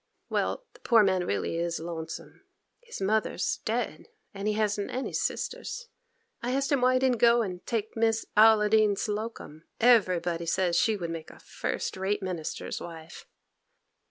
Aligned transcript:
Well, 0.29 0.65
the 0.73 0.79
poor 0.79 1.03
man 1.03 1.27
really 1.27 1.57
is 1.59 1.79
lonesome, 1.79 2.41
his 2.79 2.99
mother's 2.99 3.57
dead, 3.65 4.07
and 4.33 4.47
he 4.47 4.55
hasn't 4.55 4.89
any 4.89 5.13
sisters. 5.13 5.89
I 6.41 6.53
asked 6.53 6.71
him 6.71 6.81
why 6.81 6.95
he 6.95 6.99
didn't 6.99 7.19
go 7.19 7.43
and 7.43 7.63
take 7.67 7.95
Miss 7.95 8.25
Olladine 8.35 8.95
Hocum. 8.97 9.65
Everybody 9.79 10.47
says 10.47 10.75
she 10.75 10.97
would 10.97 11.11
make 11.11 11.29
a 11.29 11.37
first 11.39 11.95
rate 11.97 12.23
minister's 12.23 12.81
wife. 12.81 13.27